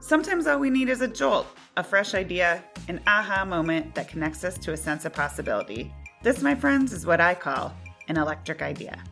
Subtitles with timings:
[0.00, 4.44] Sometimes all we need is a jolt, a fresh idea, an aha moment that connects
[4.44, 5.92] us to a sense of possibility.
[6.22, 7.74] This, my friends, is what I call
[8.06, 9.02] an electric idea.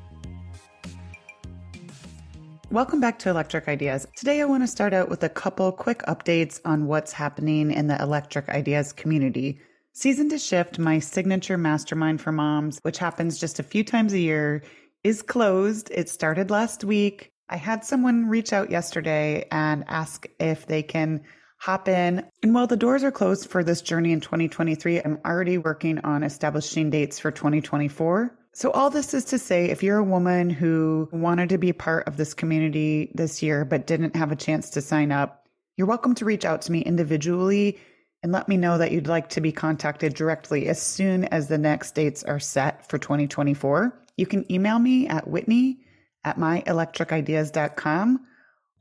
[2.71, 4.07] Welcome back to Electric Ideas.
[4.17, 7.89] Today, I want to start out with a couple quick updates on what's happening in
[7.89, 9.59] the Electric Ideas community.
[9.93, 14.21] Season to Shift, my signature mastermind for moms, which happens just a few times a
[14.21, 14.63] year,
[15.03, 15.91] is closed.
[15.91, 17.33] It started last week.
[17.49, 21.23] I had someone reach out yesterday and ask if they can
[21.59, 22.25] hop in.
[22.43, 26.25] And while the doors are closed for this journey in 2023, I'm already working on
[26.25, 28.37] establishing dates for 2024.
[28.53, 32.09] So, all this is to say, if you're a woman who wanted to be part
[32.09, 36.15] of this community this year but didn't have a chance to sign up, you're welcome
[36.17, 37.79] to reach out to me individually
[38.23, 41.59] and let me know that you'd like to be contacted directly as soon as the
[41.59, 43.97] next dates are set for 2024.
[44.17, 45.81] You can email me at whitney
[46.27, 48.27] at myelectricideas.com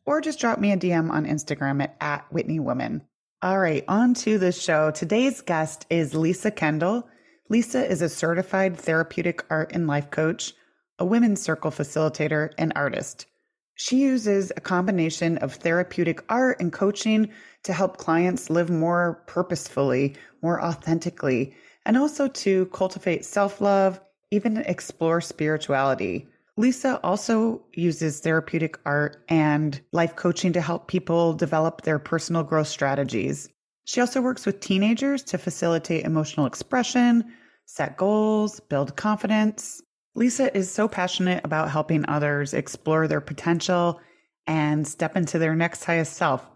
[0.06, 3.02] or just drop me a DM on Instagram at, at whitneywoman.
[3.42, 4.92] All right, on to the show.
[4.92, 7.08] Today's guest is Lisa Kendall.
[7.48, 10.54] Lisa is a certified therapeutic art and life coach,
[10.98, 13.28] a women's circle facilitator, and artist.
[13.76, 17.30] She uses a combination of therapeutic art and coaching
[17.64, 21.54] to help clients live more purposefully, more authentically,
[21.86, 24.00] and also to cultivate self love,
[24.32, 26.28] even explore spirituality.
[26.58, 32.68] Lisa also uses therapeutic art and life coaching to help people develop their personal growth
[32.68, 33.50] strategies.
[33.84, 37.26] She also works with teenagers to facilitate emotional expression,
[37.66, 39.82] set goals, build confidence.
[40.16, 44.00] Lisa is so passionate about helping others explore their potential
[44.48, 46.48] and step into their next highest self.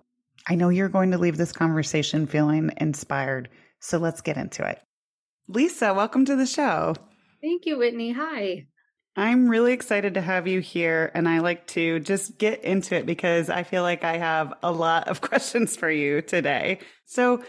[0.48, 4.82] I know you're going to leave this conversation feeling inspired, so let's get into it.
[5.50, 6.96] Lisa, welcome to the show.
[7.42, 8.14] Thank you, Whitney.
[8.14, 8.68] Hi.
[9.20, 13.06] I'm really excited to have you here, and I like to just get into it
[13.06, 16.80] because I feel like I have a lot of questions for you today.
[17.06, 17.44] So,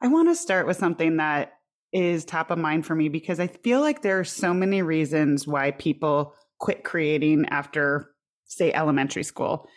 [0.00, 1.52] I want to start with something that
[1.92, 5.46] is top of mind for me because I feel like there are so many reasons
[5.46, 8.10] why people quit creating after,
[8.46, 9.68] say, elementary school.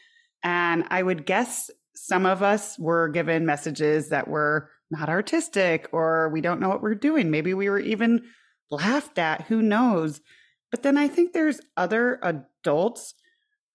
[0.44, 6.29] And I would guess some of us were given messages that were not artistic or
[6.29, 7.29] we don't know what we're doing.
[7.29, 8.23] Maybe we were even
[8.72, 9.41] laughed at.
[9.44, 10.22] Who knows?
[10.75, 13.13] But then I think there's other adults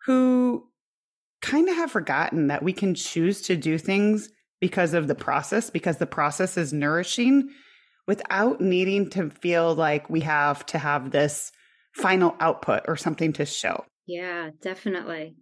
[0.04, 0.68] who
[1.40, 4.28] kind of have forgotten that we can choose to do things
[4.60, 7.48] because of the process, because the process is nourishing
[8.06, 11.52] without needing to feel like we have to have this
[11.94, 13.82] final output or something to show.
[14.06, 15.36] Yeah, definitely.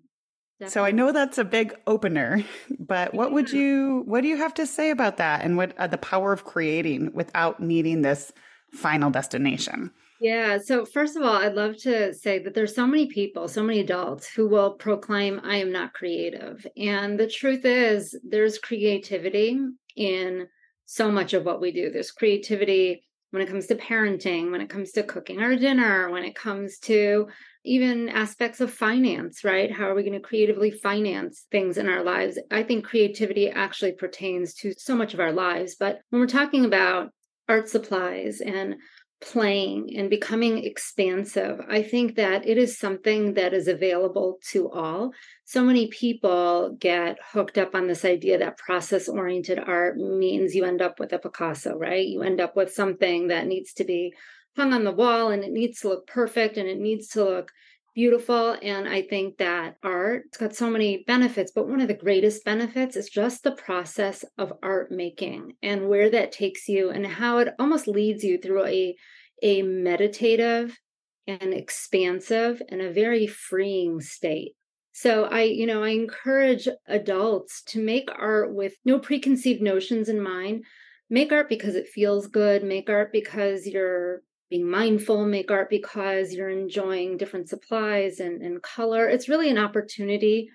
[0.61, 0.69] definitely.
[0.69, 2.45] So I know that's a big opener,
[2.79, 5.89] but what would you what do you have to say about that and what uh,
[5.89, 8.31] the power of creating without needing this
[8.73, 9.91] final destination?
[10.21, 10.59] Yeah.
[10.59, 13.79] So, first of all, I'd love to say that there's so many people, so many
[13.81, 16.67] adults who will proclaim, I am not creative.
[16.77, 19.61] And the truth is, there's creativity
[19.97, 20.49] in
[20.87, 21.91] so much of what we do.
[21.91, 26.25] There's creativity when it comes to parenting, when it comes to cooking our dinner, when
[26.25, 27.28] it comes to
[27.65, 29.71] even aspects of finance, right?
[29.71, 32.39] How are we going to creatively finance things in our lives?
[32.51, 35.77] I think creativity actually pertains to so much of our lives.
[35.78, 37.11] But when we're talking about
[37.49, 38.77] art supplies and
[39.21, 41.61] playing and becoming expansive.
[41.69, 45.12] I think that it is something that is available to all.
[45.45, 50.65] So many people get hooked up on this idea that process oriented art means you
[50.65, 52.07] end up with a Picasso, right?
[52.07, 54.15] You end up with something that needs to be
[54.57, 57.51] hung on the wall and it needs to look perfect and it needs to look
[57.99, 58.57] beautiful.
[58.63, 62.45] And I think that art, it's got so many benefits, but one of the greatest
[62.45, 67.39] benefits is just the process of art making and where that takes you and how
[67.39, 68.97] it almost leads you through a,
[69.43, 70.79] a meditative
[71.27, 74.55] and expansive and a very freeing state.
[74.93, 80.21] So I, you know, I encourage adults to make art with no preconceived notions in
[80.21, 80.65] mind.
[81.11, 82.65] Make art because it feels good.
[82.65, 88.63] Make art because you're being mindful, make art because you're enjoying different supplies and, and
[88.63, 89.09] color.
[89.09, 90.51] It's really an opportunity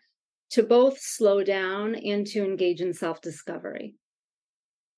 [0.51, 3.95] to both slow down and to engage in self discovery.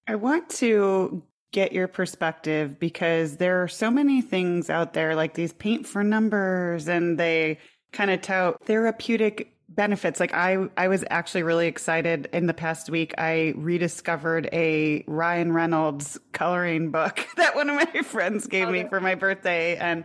[0.08, 1.24] I want to
[1.56, 6.04] get your perspective because there are so many things out there like these paint for
[6.04, 7.57] numbers and they
[7.94, 10.19] kind of tout therapeutic benefits.
[10.19, 13.13] Like i i was actually really excited in the past week.
[13.18, 18.84] I rediscovered a ryan reynolds coloring book that one of my friends gave oh, me
[18.90, 20.04] for my birthday and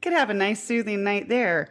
[0.00, 1.68] could have a nice soothing night there.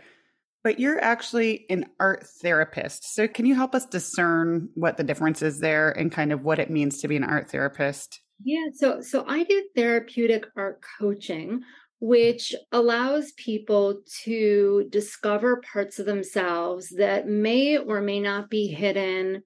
[0.63, 3.16] But you're actually an art therapist.
[3.16, 6.60] So can you help us discern what the difference is there and kind of what
[6.60, 11.62] it means to be an art therapist yeah so so i do therapeutic art coaching
[12.00, 19.42] which allows people to discover parts of themselves that may or may not be hidden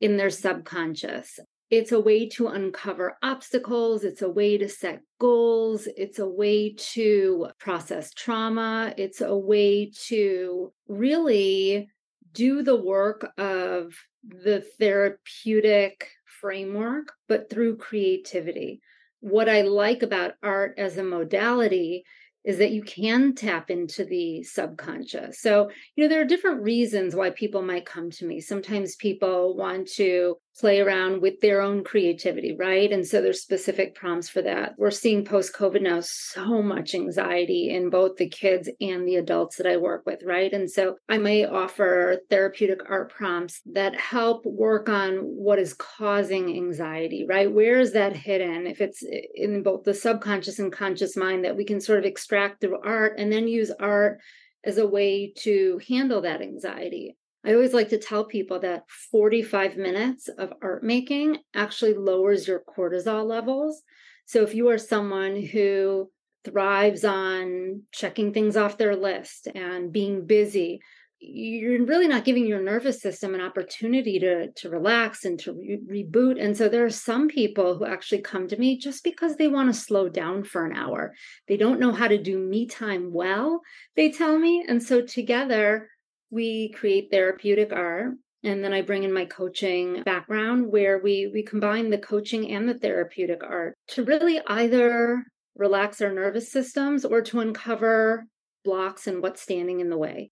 [0.00, 1.38] in their subconscious.
[1.68, 4.04] It's a way to uncover obstacles.
[4.04, 5.88] It's a way to set goals.
[5.96, 8.94] It's a way to process trauma.
[8.96, 11.88] It's a way to really
[12.32, 16.08] do the work of the therapeutic
[16.40, 18.80] framework, but through creativity
[19.20, 22.04] what I like about art as a modality
[22.44, 25.40] is that you can tap into the subconscious.
[25.40, 28.40] So, you know, there are different reasons why people might come to me.
[28.40, 32.90] Sometimes people want to play around with their own creativity, right?
[32.90, 34.74] And so there's specific prompts for that.
[34.78, 39.56] We're seeing post COVID now so much anxiety in both the kids and the adults
[39.56, 40.52] that I work with, right?
[40.52, 46.56] And so I may offer therapeutic art prompts that help work on what is causing
[46.56, 47.52] anxiety, right?
[47.52, 48.66] Where is that hidden?
[48.66, 49.02] If it's
[49.34, 53.18] in both the subconscious and conscious mind that we can sort of extract through art
[53.18, 54.20] and then use art
[54.64, 57.16] as a way to handle that anxiety.
[57.46, 62.60] I always like to tell people that 45 minutes of art making actually lowers your
[62.60, 63.82] cortisol levels.
[64.24, 66.10] So if you are someone who
[66.44, 70.80] thrives on checking things off their list and being busy,
[71.20, 76.04] you're really not giving your nervous system an opportunity to to relax and to re-
[76.04, 76.42] reboot.
[76.42, 79.72] And so there are some people who actually come to me just because they want
[79.72, 81.14] to slow down for an hour.
[81.46, 83.62] They don't know how to do me time well
[83.94, 84.64] they tell me.
[84.68, 85.88] And so together
[86.30, 88.12] we create therapeutic art
[88.42, 92.68] and then i bring in my coaching background where we we combine the coaching and
[92.68, 95.22] the therapeutic art to really either
[95.56, 98.26] relax our nervous systems or to uncover
[98.64, 100.30] blocks and what's standing in the way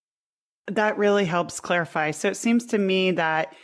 [0.66, 3.54] that really helps clarify so it seems to me that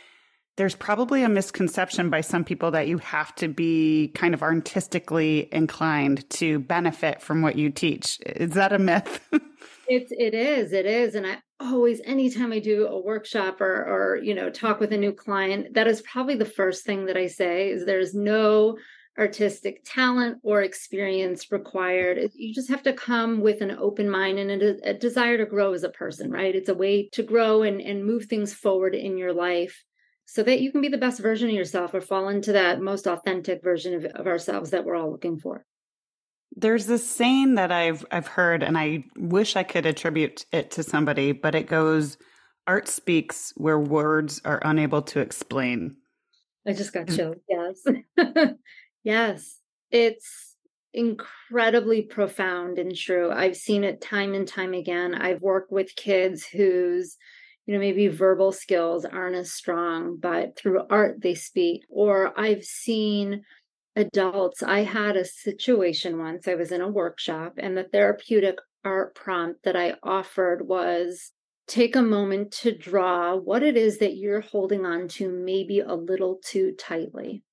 [0.57, 5.47] there's probably a misconception by some people that you have to be kind of artistically
[5.51, 8.19] inclined to benefit from what you teach.
[8.25, 9.27] Is that a myth?
[9.87, 14.19] it's it is it is and i always anytime i do a workshop or or
[14.21, 17.27] you know talk with a new client that is probably the first thing that i
[17.27, 18.77] say is there's no
[19.17, 22.31] artistic talent or experience required.
[22.33, 25.73] You just have to come with an open mind and a, a desire to grow
[25.73, 26.55] as a person right?
[26.55, 29.83] It's a way to grow and and move things forward in your life
[30.25, 33.05] so that you can be the best version of yourself or fall into that most
[33.05, 35.65] authentic version of, of ourselves that we're all looking for
[36.55, 40.83] there's this saying that I've I've heard and I wish I could attribute it to
[40.83, 42.17] somebody, but it goes
[42.67, 45.95] art speaks where words are unable to explain.
[46.67, 47.15] I just got mm.
[47.15, 47.37] chilled.
[47.49, 47.83] Yes.
[49.03, 49.57] yes.
[49.89, 50.55] It's
[50.93, 53.31] incredibly profound and true.
[53.31, 55.15] I've seen it time and time again.
[55.15, 57.17] I've worked with kids whose
[57.65, 62.63] you know maybe verbal skills aren't as strong but through art they speak or I've
[62.63, 63.43] seen
[63.95, 66.47] adults, I had a situation once.
[66.47, 71.31] I was in a workshop, and the therapeutic art prompt that I offered was
[71.67, 75.93] take a moment to draw what it is that you're holding on to, maybe a
[75.93, 77.43] little too tightly.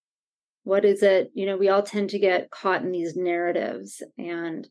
[0.64, 1.30] What is it?
[1.35, 4.68] You know, we all tend to get caught in these narratives and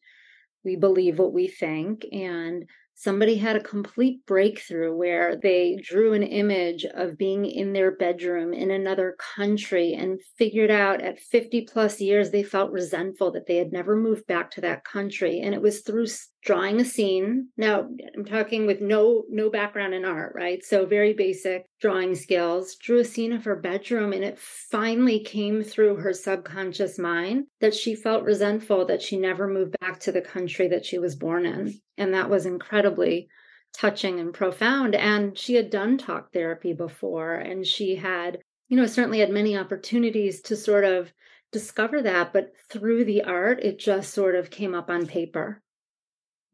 [0.64, 2.06] we believe what we think.
[2.12, 2.70] And
[3.00, 8.54] somebody had a complete breakthrough where they drew an image of being in their bedroom
[8.54, 13.58] in another country and figured out at 50 plus years they felt resentful that they
[13.58, 15.40] had never moved back to that country.
[15.40, 16.08] And it was through
[16.44, 17.50] drawing a scene.
[17.58, 20.64] Now i'm talking with no no background in art right?
[20.64, 22.76] So very basic drawing skills.
[22.76, 27.74] Drew a scene of her bedroom and it finally came through her subconscious mind that
[27.74, 31.46] she felt resentful that she never moved back to the country that she was born
[31.46, 31.80] in.
[31.98, 33.28] And that was incredibly
[33.74, 34.96] touching and profound.
[34.96, 38.40] And she had done talk therapy before and she had
[38.70, 41.12] you know certainly had many opportunities to sort of
[41.52, 42.32] discover that.
[42.32, 45.62] But through the art it just sort of came up on paper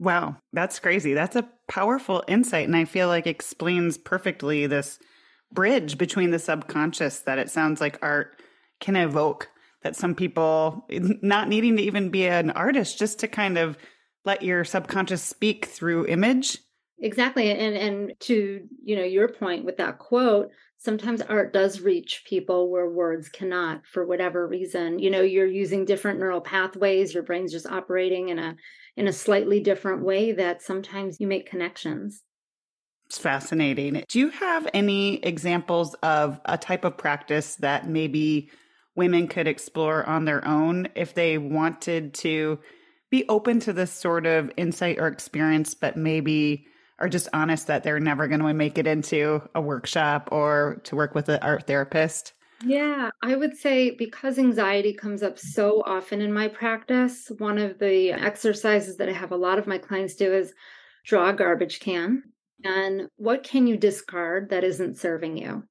[0.04, 1.14] Wow, that's crazy.
[1.14, 2.68] That's a powerful insight.
[2.68, 5.00] And I feel like explains perfectly this
[5.50, 8.38] bridge between the subconscious that it sounds like art
[8.82, 9.48] can evoke.
[9.82, 13.78] That some people, not needing to even be an artist, just to kind of
[14.26, 16.58] let your subconscious speak through image.
[17.00, 17.52] Exactly.
[17.52, 22.70] And and to, you know, your point with that quote, sometimes art does reach people
[22.70, 25.00] where words cannot for whatever reason.
[25.00, 28.56] You know, you're using different neural pathways, your brain's just operating in a
[28.96, 32.24] in a slightly different way that sometimes you make connections.
[33.06, 34.04] It's fascinating.
[34.08, 38.50] Do you have any examples of a type of practice that maybe
[38.96, 42.60] women could explore on their own if they wanted to
[43.10, 46.66] be open to this sort of insight or experience, but maybe
[47.04, 50.96] are just honest that they're never going to make it into a workshop or to
[50.96, 52.34] work with an art therapist?
[52.66, 57.78] Yeah, I would say because anxiety comes up so often in my practice, one of
[57.78, 60.54] the exercises that I have a lot of my clients do is
[61.06, 62.24] draw a garbage can
[62.64, 65.64] and what can you discard that isn't serving you?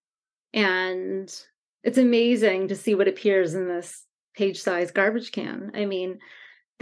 [0.52, 1.34] And
[1.82, 4.04] it's amazing to see what appears in this
[4.36, 5.70] page size garbage can.
[5.74, 6.18] I mean,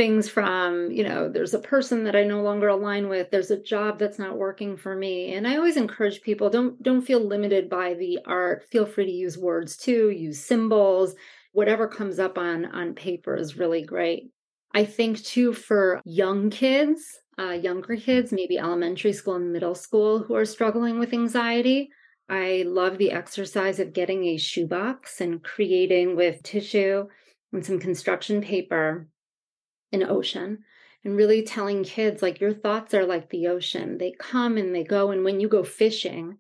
[0.01, 3.63] things from you know there's a person that i no longer align with there's a
[3.63, 5.35] job that's not working for me.
[5.35, 8.65] And i always encourage people don't don't feel limited by the art.
[8.73, 11.15] Feel free to use words too use symbols.
[11.53, 14.31] Whatever comes up on on paper is really great.
[14.73, 20.21] I think too for young kids uh, younger kids maybe elementary school and middle school
[20.21, 21.91] who are struggling with anxiety
[22.31, 27.07] i love the exercise of getting a shoebox and creating with tissue
[27.53, 29.07] and some construction paper
[29.93, 30.59] an ocean
[31.05, 33.99] and really telling kids like your thoughts are like the ocean.
[33.99, 36.39] They come and they go and when you go fishing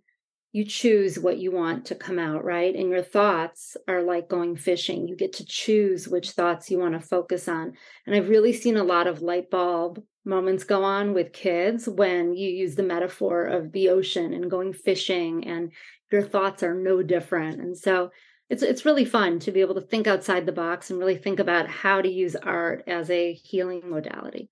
[0.53, 2.75] you choose what you want to come out right?
[2.75, 5.07] And your thoughts are like going fishing.
[5.07, 7.75] You get to choose which thoughts you want to focus on.
[8.07, 12.35] And i've really seen a lot of light bulb moments go on with kids when
[12.35, 15.73] you use the metaphor of the ocean and going fishing and
[16.11, 17.61] your thoughts are no different.
[17.61, 18.11] And so
[18.51, 21.39] it's it's really fun to be able to think outside the box and really think
[21.39, 24.51] about how to use art as a healing modality.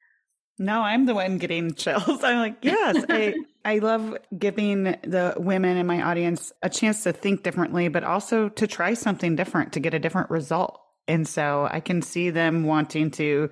[0.57, 2.23] No, I'm the one getting chills.
[2.25, 7.13] I'm like, yes, I I love giving the women in my audience a chance to
[7.13, 10.81] think differently, but also to try something different to get a different result.
[11.09, 13.51] And so I can see them wanting to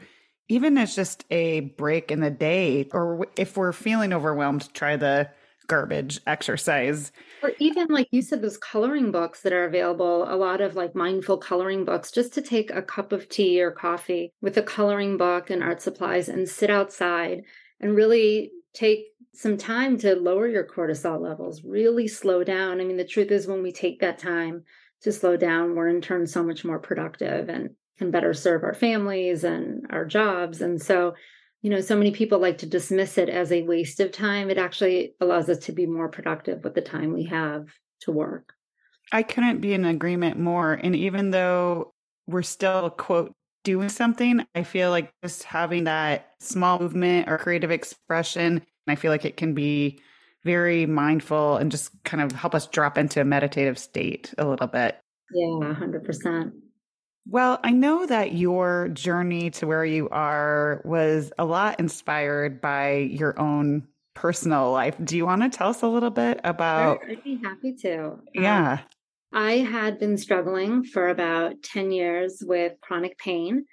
[0.49, 5.29] even as just a break in the day or if we're feeling overwhelmed, try the
[5.67, 7.13] garbage exercise.
[7.43, 10.95] Or even like you said, those coloring books that are available, a lot of like
[10.95, 15.17] mindful coloring books, just to take a cup of tea or coffee with a coloring
[15.17, 17.43] book and art supplies and sit outside
[17.81, 22.81] and really take some time to lower your cortisol levels, really slow down.
[22.81, 24.65] I mean, the truth is, when we take that time
[25.03, 28.75] to slow down, we're in turn so much more productive and can better serve our
[28.75, 30.61] families and our jobs.
[30.61, 31.15] And so
[31.67, 34.51] you know, so many people like to dismiss it as a waste of time.
[34.51, 37.67] It actually allows us to be more productive with the time we have
[38.03, 38.53] to work.
[39.11, 40.75] I couldn't be in agreement more.
[40.75, 41.93] And even though
[42.29, 43.33] we're still, quote,
[43.65, 49.11] doing something, I feel like just having that small movement or creative expression, I feel
[49.11, 49.99] like it can be
[50.45, 54.69] very mindful and just kind of help us drop into a meditative state a little
[54.69, 55.01] bit.
[55.33, 56.53] Yeah, 100%.
[57.29, 62.99] Well, I know that your journey to where you are was a lot inspired by
[62.99, 64.95] your own personal life.
[65.03, 67.01] Do you want to tell us a little bit about?
[67.01, 68.05] Sure, I'd be happy to.
[68.13, 68.73] Um, yeah.
[68.73, 68.79] Um,
[69.33, 73.67] I had been struggling for about 10 years with chronic pain,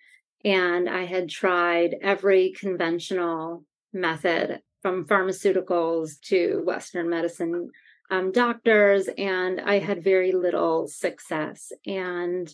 [0.43, 7.69] and I had tried every conventional method from pharmaceuticals to Western medicine
[8.09, 11.71] um, doctors, and I had very little success.
[11.85, 12.53] And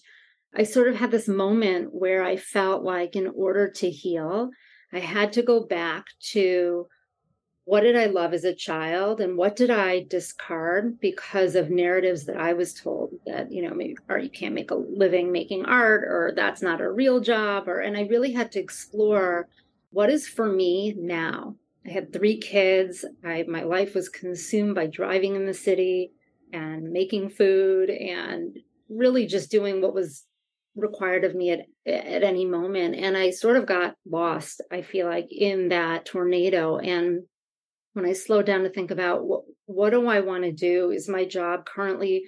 [0.55, 4.49] I sort of had this moment where I felt like, in order to heal,
[4.91, 6.87] I had to go back to
[7.69, 12.25] what did I love as a child and what did I discard because of narratives
[12.25, 15.65] that I was told that, you know, maybe or you can't make a living making
[15.65, 19.49] art or that's not a real job or and I really had to explore
[19.91, 21.57] what is for me now.
[21.85, 23.05] I had three kids.
[23.23, 26.11] I my life was consumed by driving in the city
[26.51, 28.57] and making food and
[28.89, 30.25] really just doing what was
[30.79, 32.95] required of me at at any moment.
[32.95, 36.77] And i sort of got lost i feel like in that tornado.
[36.77, 37.23] And
[37.93, 40.91] when i slowed down to think about what what do i want to do?
[40.91, 42.23] Is my job currently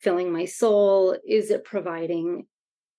[0.00, 1.16] filling my soul?
[1.26, 2.46] Is it providing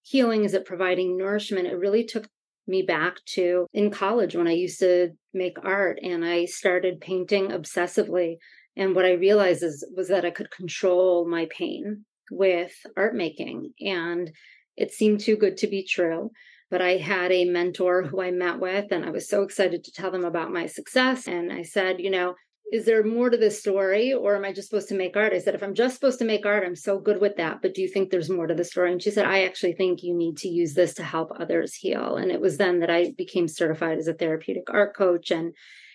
[0.04, 0.44] healing?
[0.44, 1.68] Is it providing nourishment?
[1.68, 2.28] It really took
[2.66, 7.50] me back to in college when i used to make art and i started painting
[7.50, 8.38] obsessively.
[8.78, 13.74] And what i realized is was that i could control my pain with art making.
[13.80, 14.32] And
[14.76, 16.32] it seemed too good to be true.
[16.70, 19.92] But I had a mentor who I met with, and I was so excited to
[19.92, 21.28] tell them about my success.
[21.28, 22.34] And I said, you know,
[22.72, 25.34] is there more to this story or am I just supposed to make art?
[25.34, 27.62] I said, if I'm just supposed to make art, I'm so good with that.
[27.62, 28.92] But do you think there's more to the story?
[28.92, 32.16] And she said, I actually think you need to use this to help others heal.
[32.16, 35.54] And it was then that I became certified as a therapeutic art coach and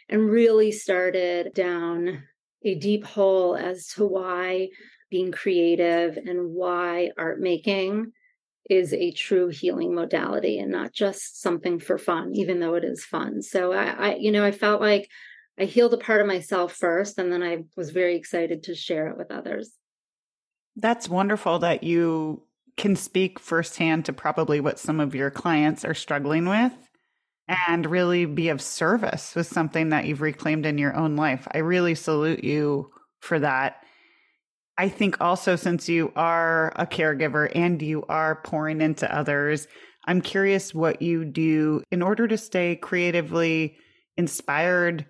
[0.08, 2.22] and really started down
[2.64, 4.68] a deep hole as to why
[5.10, 8.12] being creative and why art making
[8.68, 13.04] is a true healing modality and not just something for fun, even though it is
[13.04, 13.42] fun.
[13.42, 15.08] So I, I, you know, I felt like
[15.58, 19.08] I healed a part of myself first, and then I was very excited to share
[19.08, 19.72] it with others.
[20.76, 22.42] That's wonderful that you
[22.76, 26.72] can speak firsthand to probably what some of your clients are struggling with
[27.48, 31.48] and really be of service with something that you've reclaimed in your own life.
[31.52, 33.82] I really salute you for that.
[34.80, 39.66] I think also, since you are a caregiver and you are pouring into others,
[40.06, 43.76] I'm curious what you do in order to stay creatively
[44.16, 45.04] inspired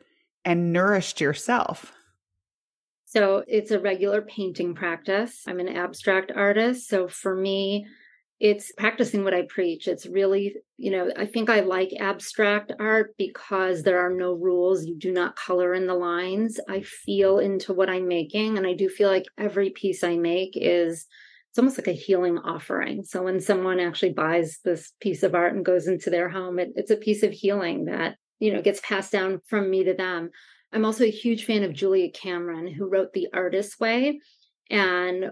[0.44, 1.92] and nourished yourself.
[3.04, 5.42] So it's a regular painting practice.
[5.46, 6.88] I'm an abstract artist.
[6.88, 7.86] So for me,
[8.40, 9.88] it's practicing what I preach.
[9.88, 14.84] It's really, you know, I think I like abstract art because there are no rules.
[14.84, 16.60] You do not color in the lines.
[16.68, 18.56] I feel into what I'm making.
[18.56, 21.06] And I do feel like every piece I make is,
[21.50, 23.02] it's almost like a healing offering.
[23.04, 26.68] So when someone actually buys this piece of art and goes into their home, it,
[26.76, 30.30] it's a piece of healing that, you know, gets passed down from me to them.
[30.72, 34.20] I'm also a huge fan of Julia Cameron, who wrote The Artist's Way.
[34.70, 35.30] And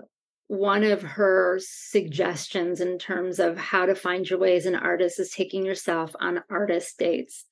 [0.49, 5.19] one of her suggestions in terms of how to find your way as an artist
[5.19, 7.47] is taking yourself on artist dates.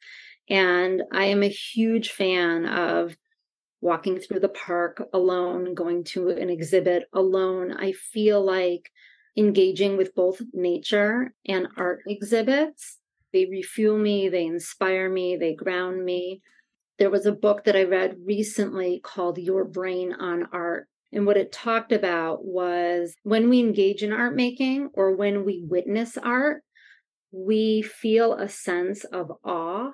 [0.48, 3.16] And I am a huge fan of
[3.80, 7.72] walking through the park alone, going to an exhibit alone.
[7.72, 8.90] I feel like
[9.36, 12.98] engaging with both nature and art exhibits.
[13.32, 16.42] They refuel me, they inspire me, they ground me.
[16.98, 21.36] There was a book that I read recently called Your Brain on Art and what
[21.36, 26.62] it talked about was when we engage in art making or when we witness art,
[27.30, 29.90] we feel a sense of awe.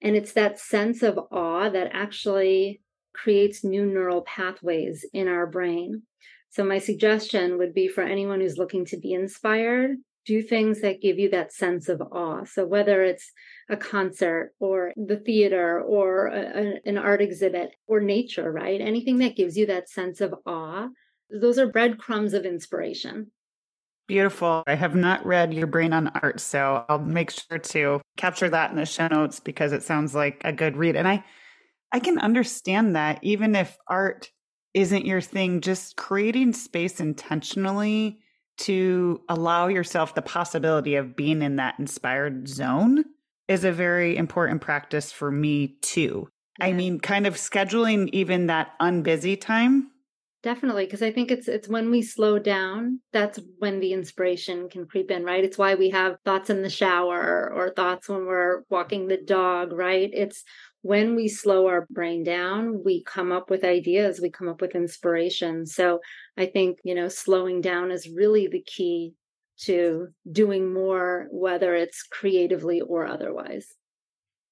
[0.00, 2.80] And it's that sense of awe that actually
[3.12, 6.02] creates new neural pathways in our brain.
[6.50, 9.96] So, my suggestion would be for anyone who's looking to be inspired
[10.26, 12.44] do things that give you that sense of awe.
[12.44, 13.30] So whether it's
[13.68, 18.80] a concert or the theater or a, an art exhibit or nature, right?
[18.80, 20.88] Anything that gives you that sense of awe,
[21.30, 23.30] those are breadcrumbs of inspiration.
[24.06, 24.62] Beautiful.
[24.66, 28.70] I have not read Your Brain on Art, so I'll make sure to capture that
[28.70, 30.94] in the show notes because it sounds like a good read.
[30.94, 31.24] And I
[31.90, 34.30] I can understand that even if art
[34.74, 38.18] isn't your thing, just creating space intentionally
[38.56, 43.04] to allow yourself the possibility of being in that inspired zone
[43.48, 46.28] is a very important practice for me too.
[46.58, 46.66] Yeah.
[46.66, 49.90] I mean, kind of scheduling even that unbusy time.
[50.42, 54.86] Definitely, because I think it's it's when we slow down, that's when the inspiration can
[54.86, 55.42] creep in, right?
[55.42, 59.72] It's why we have thoughts in the shower or thoughts when we're walking the dog,
[59.72, 60.10] right?
[60.12, 60.44] It's
[60.84, 64.74] when we slow our brain down, we come up with ideas, we come up with
[64.74, 65.64] inspiration.
[65.64, 66.00] So
[66.36, 69.14] I think, you know, slowing down is really the key
[69.60, 73.66] to doing more, whether it's creatively or otherwise.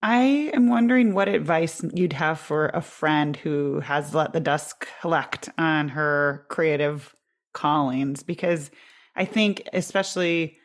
[0.01, 4.87] I am wondering what advice you'd have for a friend who has let the dust
[5.03, 7.15] collect on her creative
[7.53, 8.71] callings, because
[9.15, 10.57] I think, especially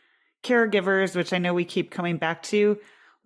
[0.46, 2.78] caregivers, which I know we keep coming back to,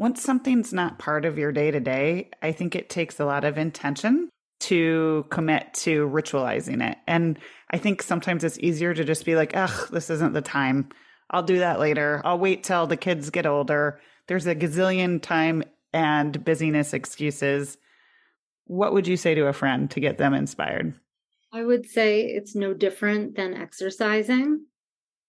[0.02, 3.44] once something's not part of your day to day, I think it takes a lot
[3.44, 4.30] of intention
[4.62, 6.98] to commit to ritualizing it.
[7.06, 7.38] And
[7.70, 10.90] I think sometimes it's easier to just be like, ugh, this isn't the time.
[11.30, 12.20] I'll do that later.
[12.26, 14.00] I'll wait till the kids get older.
[14.26, 15.62] There's a gazillion time
[15.94, 17.78] and busyness excuses.
[18.66, 20.96] What would you say to a friend to get them inspired?
[21.54, 24.66] I would say it's no different than exercising,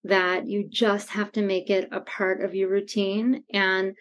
[0.04, 3.44] that you just have to make it a part of your routine.
[3.52, 3.94] And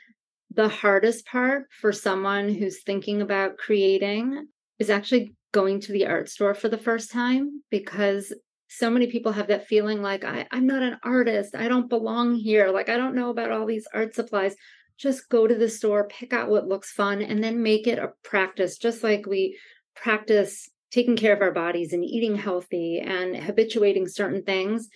[0.53, 4.47] the hardest part for someone who's thinking about creating
[4.79, 8.33] is actually going to the art store for the first time because
[8.67, 11.55] so many people have that feeling like I, i'm not an artist.
[11.55, 12.71] I don't belong here.
[12.71, 14.55] Like i don't know about all these art supplies.
[14.97, 18.11] Just go to the store pick out what looks fun and then make it a
[18.23, 19.57] practice just like we
[19.95, 24.89] practice taking care of our bodies and eating healthy and habituating certain things.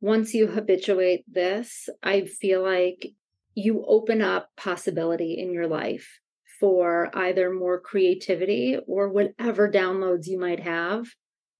[0.00, 3.12] Once you habituate this i feel like
[3.54, 6.20] you open up possibility in your life
[6.60, 11.06] for either more creativity or whatever downloads you might have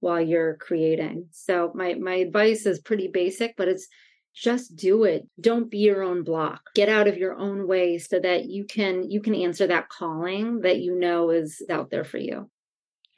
[0.01, 1.27] while you're creating.
[1.31, 3.89] So my my advice is pretty basic, but it's
[4.35, 5.27] just do it.
[5.41, 6.61] Don't be your own block.
[6.75, 10.61] Get out of your own way so that you can you can answer that calling
[10.61, 12.51] that you know is out there for you.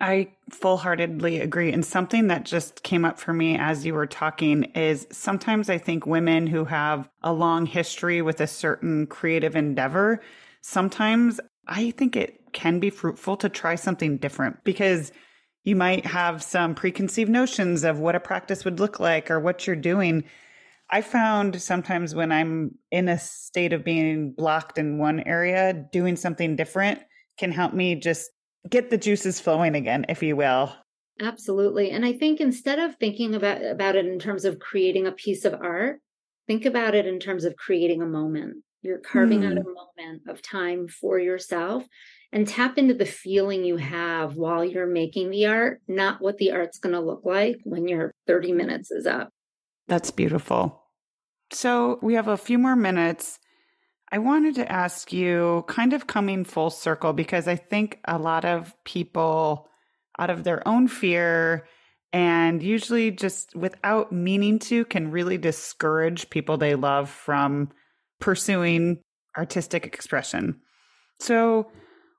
[0.05, 1.73] I full heartedly agree.
[1.73, 5.79] And something that just came up for me as you were talking is sometimes I
[5.79, 10.21] think women who have a long history with a certain creative endeavor,
[10.61, 15.11] sometimes I think it can be fruitful to try something different because
[15.63, 19.67] you might have some preconceived notions of what a practice would look like or what
[19.67, 20.25] you're doing.
[20.91, 26.17] I found sometimes when I'm in a state of being blocked in one area, doing
[26.17, 27.01] something different
[27.39, 28.31] can help me just
[28.69, 30.75] get the juices flowing again, if you will.
[31.21, 31.91] Absolutely.
[31.91, 35.45] And I think instead of thinking about, about it in terms of creating a piece
[35.45, 36.01] of art,
[36.47, 38.57] think about it in terms of creating a moment.
[38.83, 39.51] You're carving mm.
[39.51, 39.73] out a hmm.
[39.73, 41.85] moment of time for yourself
[42.33, 46.53] and tap into the feeling you have while you're making the art, not what the
[46.53, 49.31] art's going to look like when your 30 minutes is up.
[49.89, 50.83] That's beautiful.
[51.51, 53.39] So we have a few more minutes.
[54.15, 58.45] I wanted to ask you, kind of coming full circle, because I think a lot
[58.45, 59.69] of people,
[60.21, 61.67] out of their own fear
[62.13, 67.73] and usually just without meaning to, can really discourage people they love from
[68.21, 69.01] pursuing
[69.37, 70.61] artistic expression.
[71.19, 71.73] So,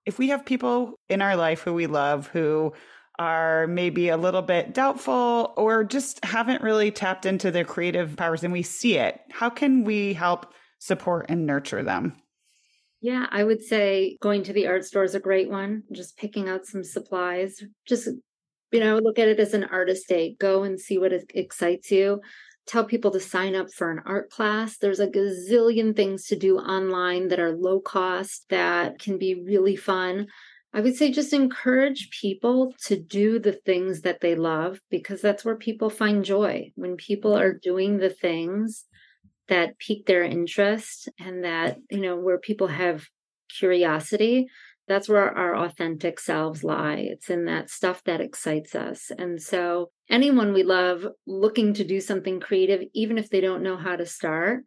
[0.06, 2.74] if we have people in our life who we love who
[3.18, 8.44] are maybe a little bit doubtful or just haven't really tapped into their creative powers
[8.44, 10.48] and we see it, how can we help
[10.80, 12.16] support and nurture them?
[13.02, 15.84] Yeah, I would say going to the art store is a great one.
[15.92, 17.62] Just picking out some supplies.
[17.88, 18.10] Just,
[18.72, 20.36] you know, look at it as an artist day.
[20.40, 22.22] Go and see what excites you.
[22.66, 24.78] Tell people to sign up for an art class.
[24.78, 29.76] There's a gazillion things to do online that are low cost that can be really
[29.76, 30.28] fun.
[30.74, 35.46] I would say just encourage people to do the things that they love because that's
[35.46, 36.72] where people find joy.
[36.76, 38.86] When people are doing the things
[39.48, 43.06] that pique their interest and that, you know, where people have
[43.50, 44.48] curiosity,
[44.88, 47.08] that's where our authentic selves lie.
[47.10, 49.12] It's in that stuff that excites us.
[49.18, 53.78] And so, anyone we love looking to do something creative, even if they don't know
[53.78, 54.64] how to start,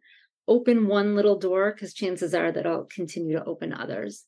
[0.47, 4.25] open one little door because chances are that I'll continue to open others.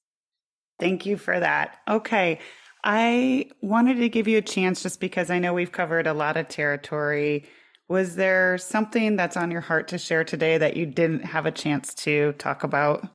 [0.79, 1.79] Thank you for that.
[1.87, 2.39] Okay.
[2.83, 6.37] I wanted to give you a chance just because I know we've covered a lot
[6.37, 7.45] of territory.
[7.91, 11.51] Was there something that's on your heart to share today that you didn't have a
[11.51, 13.05] chance to talk about?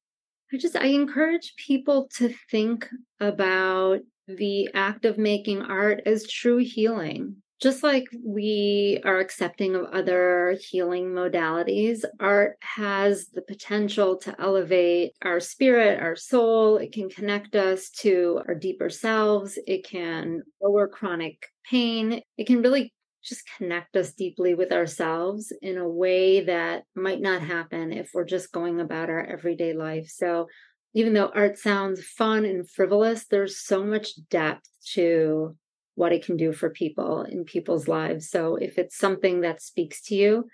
[0.52, 2.86] I just I encourage people to think
[3.18, 7.36] about the act of making art as true healing.
[7.58, 15.12] Just like we are accepting of other healing modalities, art has the potential to elevate
[15.22, 16.76] our spirit, our soul.
[16.76, 19.58] It can connect us to our deeper selves.
[19.66, 22.20] It can lower chronic pain.
[22.36, 22.92] It can really
[23.26, 28.24] just connect us deeply with ourselves in a way that might not happen if we're
[28.24, 30.08] just going about our everyday life.
[30.08, 30.46] So,
[30.94, 35.54] even though art sounds fun and frivolous, there's so much depth to
[35.96, 38.30] what it can do for people in people's lives.
[38.30, 40.46] So if it's something that speaks to you,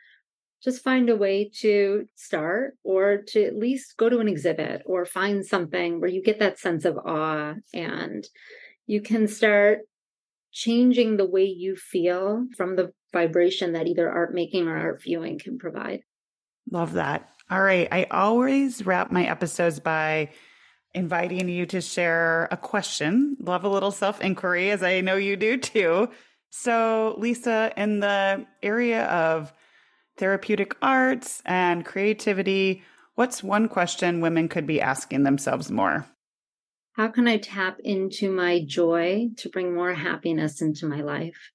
[0.63, 5.05] just find a way to start or to at least go to an exhibit or
[5.05, 8.25] find something where you get that sense of awe and
[8.87, 9.81] you can start
[10.53, 15.39] changing the way you feel from the vibration that either art making or art viewing
[15.39, 16.01] can provide.
[16.71, 17.29] Love that.
[17.51, 17.89] All right.
[17.91, 20.31] I always wrap my episodes by
[20.95, 23.37] inviting you to share a question.
[23.41, 26.09] Love a little self inquiry, as I know you do too.
[26.51, 29.53] So, Lisa, in the area of
[30.19, 32.83] therapeutic arts and creativity,
[33.15, 36.07] what's one question women could be asking themselves more?
[36.95, 41.53] How can I tap into my joy to bring more happiness into my life?